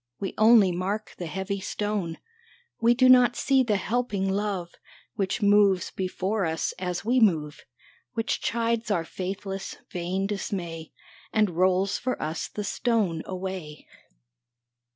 We 0.19 0.33
only 0.39 0.71
mark 0.71 1.13
the 1.19 1.27
heavy 1.27 1.59
stone, 1.59 2.17
We 2.79 2.95
do 2.95 3.07
not 3.07 3.35
see 3.35 3.61
the 3.61 3.75
helping 3.75 4.27
Love 4.31 4.71
Which 5.13 5.43
moves 5.43 5.91
before 5.91 6.43
us 6.43 6.73
as 6.79 7.05
we 7.05 7.19
move, 7.19 7.63
Which 8.13 8.41
chides 8.41 8.89
our 8.89 9.05
faithless, 9.05 9.75
vain 9.91 10.25
dismay, 10.25 10.91
And 11.31 11.51
rolls 11.51 11.99
for 11.99 12.19
us 12.19 12.47
the 12.47 12.63
stone 12.63 13.21
away 13.27 13.87